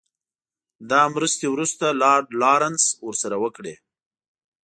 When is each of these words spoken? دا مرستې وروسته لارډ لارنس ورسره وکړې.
دا 0.89 1.01
مرستې 1.15 1.47
وروسته 1.49 1.85
لارډ 2.01 2.27
لارنس 2.41 2.83
ورسره 3.07 3.35
وکړې. 3.43 3.75